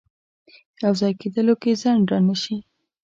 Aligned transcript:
یو 0.83 0.93
ځای 0.99 1.13
کېدلو 1.21 1.53
کې 1.61 1.79
ځنډ 1.81 2.03
رانه 2.11 2.35
شي. 2.41 2.57